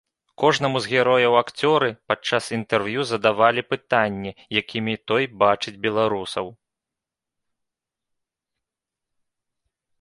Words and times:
Кожнаму 0.43 0.77
з 0.85 0.91
герояў 0.93 1.33
акцёры 1.41 1.89
падчас 2.11 2.47
інтэрв'ю 2.57 3.05
задавалі 3.11 3.61
пытанне, 3.75 4.31
якімі 4.63 4.97
той 5.13 5.29
бачыць 5.45 5.77
беларусаў. 5.87 6.53